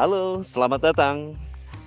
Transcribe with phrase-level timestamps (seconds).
[0.00, 1.36] Halo, selamat datang.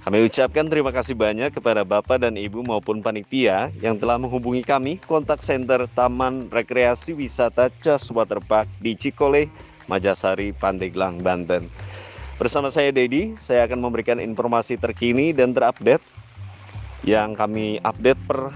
[0.06, 5.02] Kami ucapkan terima kasih banyak kepada Bapak dan Ibu maupun panitia yang telah menghubungi kami
[5.02, 9.50] kontak center Taman Rekreasi Wisata Cas Waterpark di Cikole,
[9.90, 11.74] Majasari, Pandeglang, Banten.
[12.38, 16.06] Bersama saya Dedi, saya akan memberikan informasi terkini dan terupdate
[17.10, 18.54] yang kami update per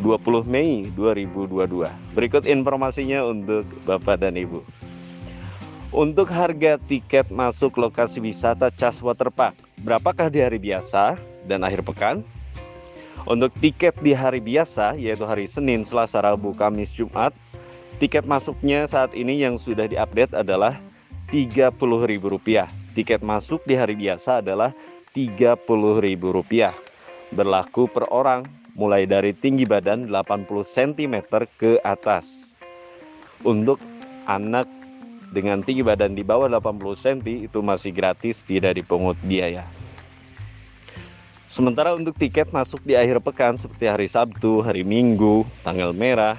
[0.00, 1.92] 20 Mei 2022.
[2.16, 4.64] Berikut informasinya untuk Bapak dan Ibu.
[5.94, 11.14] Untuk harga tiket masuk lokasi wisata Cas Waterpark, berapakah di hari biasa
[11.46, 12.26] dan akhir pekan?
[13.30, 17.30] Untuk tiket di hari biasa, yaitu hari Senin, Selasa, Rabu, Kamis, Jumat,
[18.02, 20.74] tiket masuknya saat ini yang sudah diupdate adalah
[21.30, 22.66] Rp30.000.
[22.98, 24.74] Tiket masuk di hari biasa adalah
[25.14, 26.74] Rp30.000.
[27.38, 28.42] Berlaku per orang,
[28.74, 31.22] mulai dari tinggi badan 80 cm
[31.54, 32.58] ke atas.
[33.46, 33.78] Untuk
[34.26, 34.66] anak
[35.34, 39.66] dengan tinggi badan di bawah 80 cm itu masih gratis, tidak dipungut biaya.
[41.50, 46.38] Sementara untuk tiket masuk di akhir pekan seperti hari Sabtu, hari Minggu, tanggal merah,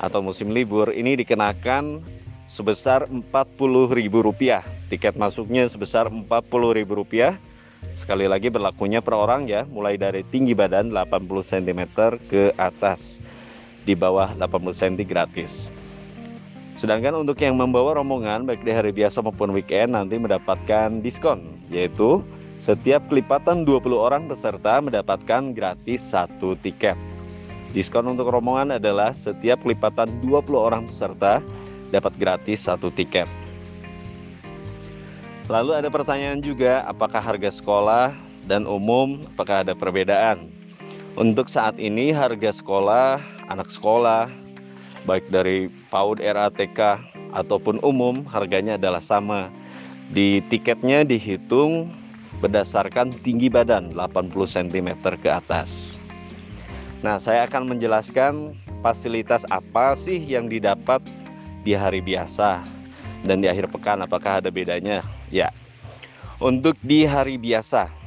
[0.00, 2.00] atau musim libur ini dikenakan
[2.48, 4.64] sebesar Rp40.000.
[4.88, 7.36] Tiket masuknya sebesar Rp40.000.
[7.92, 11.80] Sekali lagi berlakunya per orang ya, mulai dari tinggi badan 80 cm
[12.32, 13.20] ke atas.
[13.84, 15.68] Di bawah 80 cm gratis.
[16.78, 21.42] Sedangkan untuk yang membawa rombongan baik di hari biasa maupun weekend nanti mendapatkan diskon
[21.74, 22.22] yaitu
[22.62, 26.94] setiap kelipatan 20 orang peserta mendapatkan gratis satu tiket.
[27.74, 31.42] Diskon untuk rombongan adalah setiap kelipatan 20 orang peserta
[31.90, 33.26] dapat gratis satu tiket.
[35.50, 38.14] Lalu ada pertanyaan juga apakah harga sekolah
[38.46, 40.46] dan umum apakah ada perbedaan?
[41.18, 43.18] Untuk saat ini harga sekolah,
[43.50, 44.30] anak sekolah,
[45.02, 47.00] baik dari PAUD RATK
[47.32, 49.52] ataupun umum harganya adalah sama.
[50.08, 51.92] Di tiketnya dihitung
[52.40, 54.88] berdasarkan tinggi badan 80 cm
[55.20, 56.00] ke atas.
[57.04, 61.04] Nah, saya akan menjelaskan fasilitas apa sih yang didapat
[61.62, 62.64] di hari biasa
[63.26, 65.04] dan di akhir pekan apakah ada bedanya?
[65.28, 65.52] Ya.
[66.38, 67.98] Untuk di hari biasa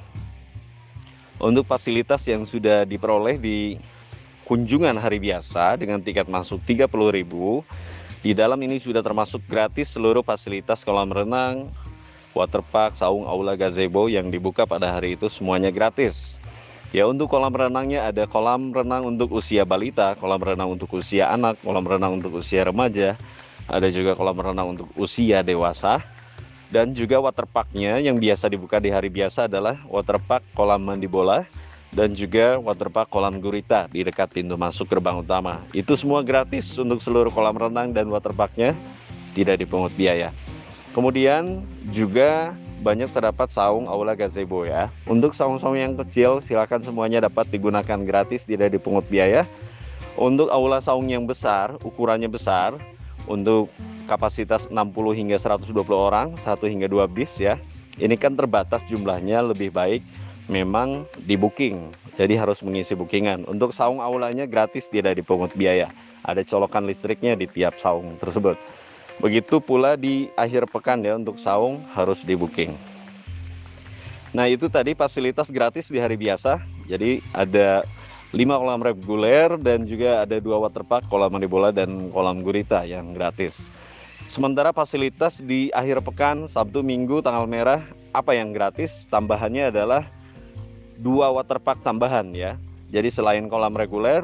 [1.41, 3.81] untuk fasilitas yang sudah diperoleh di
[4.51, 6.91] kunjungan hari biasa dengan tiket masuk 30.000
[8.19, 11.71] di dalam ini sudah termasuk gratis seluruh fasilitas kolam renang,
[12.35, 16.35] waterpark, saung, aula, gazebo yang dibuka pada hari itu semuanya gratis.
[16.91, 21.55] Ya untuk kolam renangnya ada kolam renang untuk usia balita, kolam renang untuk usia anak,
[21.63, 23.15] kolam renang untuk usia remaja,
[23.71, 26.03] ada juga kolam renang untuk usia dewasa,
[26.75, 31.47] dan juga waterparknya yang biasa dibuka di hari biasa adalah waterpark kolam mandi bola,
[31.91, 35.59] dan juga waterpark kolam gurita di dekat pintu masuk gerbang utama.
[35.75, 38.71] Itu semua gratis untuk seluruh kolam renang dan waterparknya,
[39.35, 40.31] tidak dipungut biaya.
[40.95, 44.89] Kemudian juga banyak terdapat saung aula gazebo ya.
[45.05, 49.45] Untuk saung-saung yang kecil silakan semuanya dapat digunakan gratis tidak dipungut biaya.
[50.19, 52.75] Untuk aula saung yang besar, ukurannya besar,
[53.31, 53.71] untuk
[54.11, 57.55] kapasitas 60 hingga 120 orang, 1 hingga 2 bis ya.
[57.95, 60.03] Ini kan terbatas jumlahnya lebih baik
[60.51, 63.47] memang di booking jadi harus mengisi bookingan.
[63.47, 65.89] Untuk saung aulanya gratis tidak dipungut biaya.
[66.21, 68.59] Ada colokan listriknya di tiap saung tersebut.
[69.17, 72.75] Begitu pula di akhir pekan ya untuk saung harus di booking.
[74.37, 76.59] Nah itu tadi fasilitas gratis di hari biasa.
[76.85, 77.87] Jadi ada
[78.31, 83.17] 5 kolam reguler dan juga ada dua waterpark kolam mandi bola dan kolam gurita yang
[83.17, 83.73] gratis.
[84.29, 87.81] Sementara fasilitas di akhir pekan Sabtu Minggu tanggal merah
[88.13, 89.09] apa yang gratis?
[89.09, 90.07] Tambahannya adalah
[91.01, 92.55] dua waterpark tambahan ya.
[92.93, 94.23] Jadi selain kolam reguler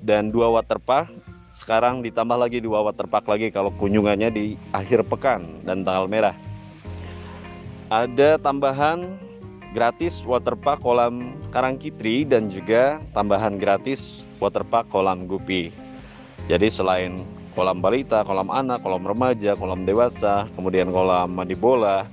[0.00, 1.10] dan dua waterpark,
[1.52, 6.36] sekarang ditambah lagi dua waterpark lagi kalau kunjungannya di akhir pekan dan tanggal merah.
[7.90, 9.18] Ada tambahan
[9.74, 15.72] gratis waterpark kolam Karangkitri dan juga tambahan gratis waterpark kolam Gupi.
[16.46, 17.26] Jadi selain
[17.58, 22.06] kolam balita, kolam anak, kolam remaja, kolam dewasa, kemudian kolam mandi bola,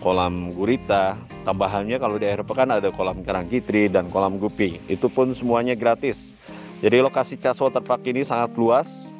[0.00, 1.16] kolam gurita,
[1.46, 4.82] Tambahannya kalau di akhir pekan ada kolam Karangkitri dan kolam Gupi.
[4.90, 6.34] Itu pun semuanya gratis.
[6.82, 9.14] Jadi lokasi Cas Waterpark ini sangat luas.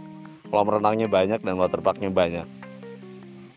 [0.50, 2.46] Kolam renangnya banyak dan waterparknya banyak.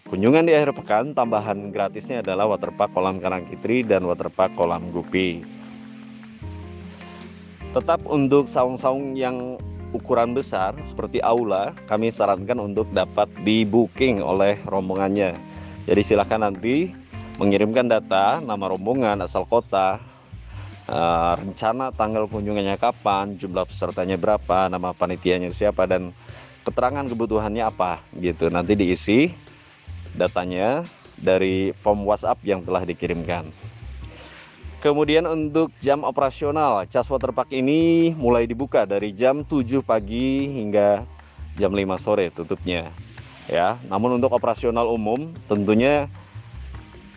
[0.05, 5.41] Kunjungan di akhir pekan, tambahan gratisnya adalah waterpark kolam Karangkitri dan waterpark kolam Gupi.
[7.73, 9.57] Tetap untuk saung-saung yang
[9.97, 15.33] ukuran besar seperti aula, kami sarankan untuk dapat di booking oleh rombongannya.
[15.89, 17.08] Jadi silahkan nanti
[17.39, 20.03] mengirimkan data nama rombongan asal kota
[20.91, 26.11] uh, rencana tanggal kunjungannya kapan jumlah pesertanya berapa nama panitianya siapa dan
[26.67, 29.31] keterangan kebutuhannya apa gitu nanti diisi
[30.19, 30.83] datanya
[31.15, 33.51] dari form WhatsApp yang telah dikirimkan.
[34.79, 41.03] Kemudian untuk jam operasional, Cas Waterpark ini mulai dibuka dari jam 7 pagi hingga
[41.59, 42.87] jam 5 sore tutupnya.
[43.51, 46.07] Ya, namun untuk operasional umum tentunya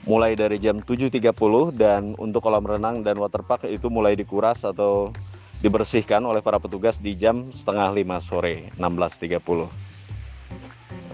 [0.03, 1.31] mulai dari jam 7.30
[1.79, 5.15] dan untuk kolam renang dan waterpark itu mulai dikuras atau
[5.63, 9.71] dibersihkan oleh para petugas di jam setengah 5 sore 16.30.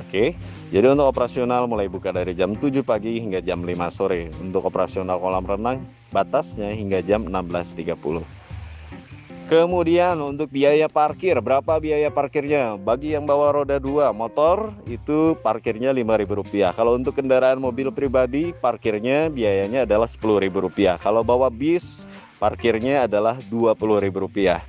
[0.08, 0.32] Oke,
[0.73, 4.32] jadi untuk operasional mulai buka dari jam 7 pagi hingga jam 5 sore.
[4.40, 8.38] Untuk operasional kolam renang batasnya hingga jam 16.30.
[9.49, 12.77] Kemudian untuk biaya parkir, berapa biaya parkirnya?
[12.77, 16.77] Bagi yang bawa roda 2 motor itu parkirnya Rp5.000.
[16.77, 21.00] Kalau untuk kendaraan mobil pribadi parkirnya biayanya adalah Rp10.000.
[21.00, 22.05] Kalau bawa bis
[22.37, 24.61] parkirnya adalah Rp20.000.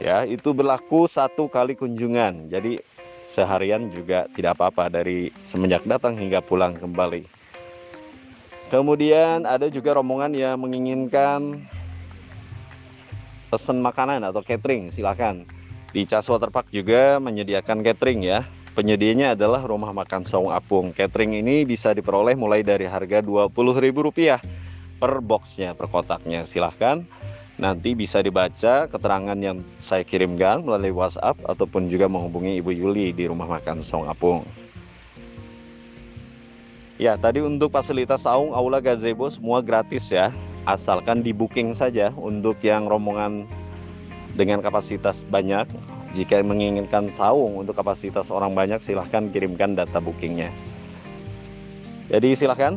[0.00, 2.48] Ya, itu berlaku satu kali kunjungan.
[2.48, 2.80] Jadi
[3.28, 7.28] seharian juga tidak apa-apa dari semenjak datang hingga pulang kembali.
[8.72, 11.60] Kemudian ada juga rombongan yang menginginkan
[13.48, 15.48] pesan makanan atau catering, silakan.
[15.88, 18.44] Di Cas Waterpark juga menyediakan catering ya.
[18.76, 20.94] Penyedianya adalah rumah makan Saung Apung.
[20.94, 24.38] Catering ini bisa diperoleh mulai dari harga Rp20.000
[25.00, 26.46] per boxnya, per kotaknya.
[26.46, 27.02] Silahkan
[27.58, 33.26] nanti bisa dibaca keterangan yang saya kirimkan melalui WhatsApp ataupun juga menghubungi Ibu Yuli di
[33.26, 34.46] rumah makan Song Apung.
[36.98, 40.34] Ya, tadi untuk fasilitas saung, aula, gazebo semua gratis ya.
[40.68, 43.48] Asalkan di booking saja untuk yang rombongan
[44.36, 45.64] dengan kapasitas banyak.
[46.12, 50.52] Jika menginginkan saung untuk kapasitas orang banyak, silahkan kirimkan data bookingnya.
[52.12, 52.76] Jadi silahkan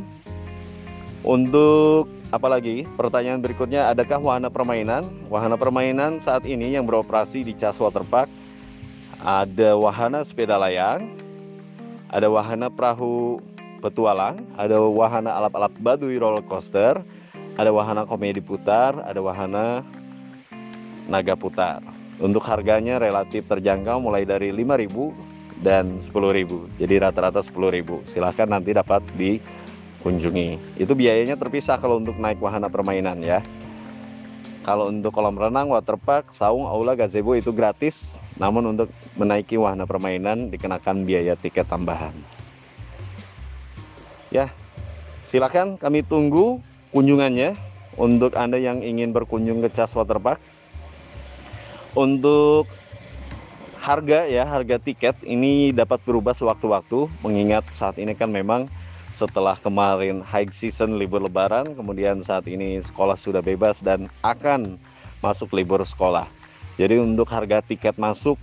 [1.27, 5.03] untuk Apalagi pertanyaan berikutnya, adakah wahana permainan?
[5.27, 8.31] Wahana permainan saat ini yang beroperasi di Cas Waterpark
[9.19, 11.11] ada wahana sepeda layang,
[12.07, 13.43] ada wahana perahu
[13.83, 17.03] petualang, ada wahana alap-alap Baduy roller coaster,
[17.59, 19.83] ada wahana komedi putar, ada wahana
[21.11, 21.83] naga putar.
[22.21, 26.77] Untuk harganya relatif terjangkau mulai dari 5.000 dan 10.000.
[26.77, 28.05] Jadi rata-rata 10.000.
[28.05, 29.41] Silahkan nanti dapat di
[30.05, 30.77] kunjungi.
[30.77, 33.41] Itu biayanya terpisah kalau untuk naik wahana permainan ya.
[34.61, 38.21] Kalau untuk kolam renang, waterpark, saung, aula, gazebo itu gratis.
[38.37, 42.13] Namun untuk menaiki wahana permainan dikenakan biaya tiket tambahan.
[44.29, 44.53] Ya,
[45.25, 47.55] silakan kami tunggu kunjungannya
[47.99, 50.39] untuk Anda yang ingin berkunjung ke Cas Waterpark.
[51.91, 52.71] Untuk
[53.81, 58.71] harga ya, harga tiket ini dapat berubah sewaktu-waktu mengingat saat ini kan memang
[59.11, 64.79] setelah kemarin high season libur lebaran kemudian saat ini sekolah sudah bebas dan akan
[65.19, 66.23] masuk libur sekolah
[66.79, 68.39] jadi untuk harga tiket masuk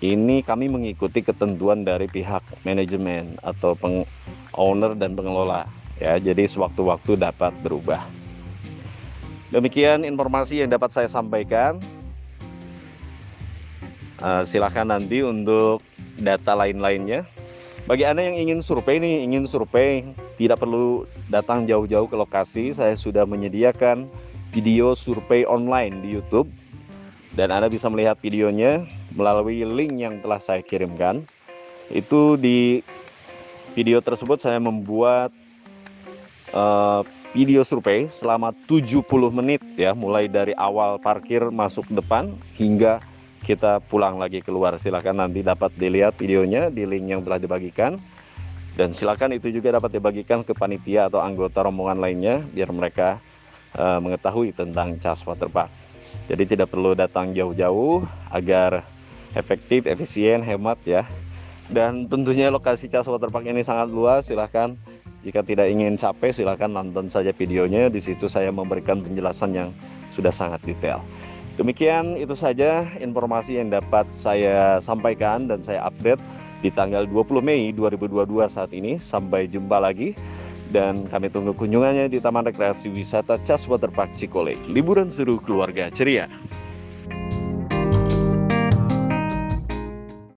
[0.00, 4.08] ini kami mengikuti ketentuan dari pihak manajemen atau peng
[4.56, 5.68] owner dan pengelola
[6.00, 8.02] ya jadi sewaktu-waktu dapat berubah
[9.52, 11.78] demikian informasi yang dapat saya sampaikan
[14.24, 15.84] uh, silahkan nanti untuk
[16.16, 17.28] data lain-lainnya
[17.88, 22.70] bagi Anda yang ingin survei nih, ingin survei, tidak perlu datang jauh-jauh ke lokasi.
[22.70, 24.04] Saya sudah menyediakan
[24.54, 26.46] video survei online di YouTube.
[27.34, 31.26] Dan Anda bisa melihat videonya melalui link yang telah saya kirimkan.
[31.90, 32.86] Itu di
[33.74, 35.34] video tersebut saya membuat
[36.54, 37.02] uh,
[37.32, 43.00] video survei selama 70 menit ya, mulai dari awal parkir masuk depan hingga
[43.46, 44.76] kita pulang lagi keluar.
[44.76, 47.96] Silahkan nanti dapat dilihat videonya di link yang telah dibagikan.
[48.78, 53.18] Dan silakan itu juga dapat dibagikan ke panitia atau anggota rombongan lainnya biar mereka
[53.74, 55.90] uh, mengetahui tentang cas waterpark
[56.30, 58.86] jadi tidak perlu datang jauh-jauh agar
[59.34, 61.02] efektif efisien hemat ya.
[61.70, 64.74] Dan tentunya lokasi cas waterpark ini sangat luas silahkan
[65.20, 69.68] jika tidak ingin capek silahkan nonton saja videonya di situ saya memberikan penjelasan yang
[70.10, 71.04] sudah sangat detail
[71.60, 76.16] Demikian itu saja informasi yang dapat saya sampaikan dan saya update
[76.64, 78.96] di tanggal 20 Mei 2022 saat ini.
[78.96, 80.16] Sampai jumpa lagi
[80.72, 84.56] dan kami tunggu kunjungannya di Taman Rekreasi Wisata Cas Waterpark Cikole.
[84.72, 86.32] Liburan seru keluarga ceria.